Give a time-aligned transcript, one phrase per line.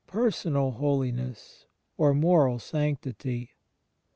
[0.07, 3.51] Personal Holiness or Moral Sanctity.